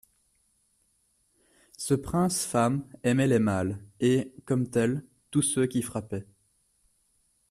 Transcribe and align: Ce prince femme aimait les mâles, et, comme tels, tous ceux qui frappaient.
Ce 1.77 1.93
prince 1.93 2.43
femme 2.43 2.87
aimait 3.03 3.27
les 3.27 3.37
mâles, 3.37 3.83
et, 3.99 4.33
comme 4.45 4.67
tels, 4.67 5.03
tous 5.29 5.43
ceux 5.43 5.67
qui 5.67 5.83
frappaient. 5.83 6.25